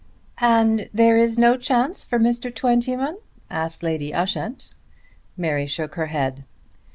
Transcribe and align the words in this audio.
"And 0.39 0.89
there 0.91 1.15
is 1.15 1.37
no 1.37 1.57
chance 1.57 2.03
for 2.03 2.17
Mr. 2.17 2.49
Twentyman?" 2.51 3.19
asked 3.51 3.83
Lady 3.83 4.11
Ushant. 4.11 4.73
Mary 5.37 5.67
shook 5.67 5.93
her 5.93 6.07
head. 6.07 6.43